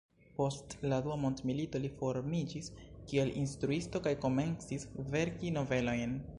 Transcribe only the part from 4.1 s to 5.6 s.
komencis verki